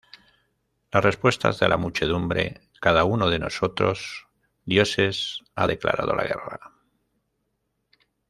Las 0.91 1.03
respuestas 1.03 1.59
de 1.59 1.69
la 1.69 1.77
muchedumbre, 1.77 2.59
¡""Cada 2.81 3.03
uno 3.03 3.29
de 3.29 3.37
nosotros 3.37 4.25
dioses 4.65 5.41
ha 5.53 5.67
declarado 5.67 6.15
la 6.15 6.23
guerra! 6.23 6.73